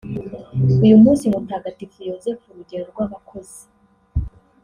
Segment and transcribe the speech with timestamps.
[0.85, 3.61] Uyu munsi Mutagatifu Yozefu urugero rw’abakozi